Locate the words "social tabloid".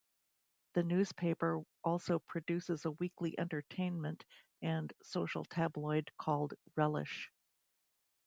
5.03-6.09